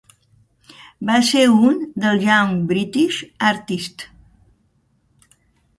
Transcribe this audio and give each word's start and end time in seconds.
Va 1.09 1.17
ser 1.27 1.43
un 1.67 1.77
dels 2.05 2.25
Young 2.29 2.57
British 2.73 3.21
Artists. 3.53 4.11